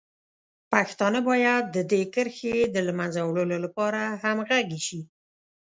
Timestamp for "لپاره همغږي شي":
3.65-4.99